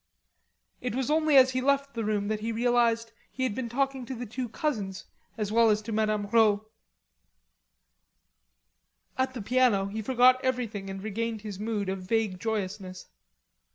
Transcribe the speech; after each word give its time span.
It 0.81 0.95
was 0.95 1.11
only 1.11 1.37
as 1.37 1.51
he 1.51 1.61
left 1.61 1.93
the 1.93 2.03
room 2.03 2.27
that 2.27 2.39
he 2.39 2.51
realized 2.51 3.11
he 3.31 3.43
had 3.43 3.53
been 3.53 3.69
talking 3.69 4.03
to 4.07 4.15
the 4.15 4.25
two 4.25 4.49
cousins 4.49 5.05
as 5.37 5.51
well 5.51 5.69
as 5.69 5.79
to 5.83 5.91
Madame 5.91 6.25
Rod. 6.31 6.61
At 9.15 9.35
the 9.35 9.43
piano 9.43 9.85
he 9.85 10.01
forgot 10.01 10.43
everything 10.43 10.89
and 10.89 11.03
regained 11.03 11.41
his 11.43 11.59
mood 11.59 11.87
of 11.87 11.99
vague 12.01 12.39
joyousness. 12.39 13.09